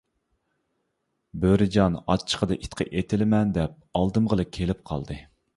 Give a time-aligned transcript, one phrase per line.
[1.43, 5.21] بۆرە جان ئاچچىقىدا ئىتقا ئېتىلىمەن دەپ ئالدىمغىلا كېلىپ قالدى.